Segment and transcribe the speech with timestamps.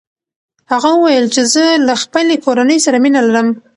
[0.71, 3.47] هغه وویل چې زه له خپلې کورنۍ سره مینه لرم.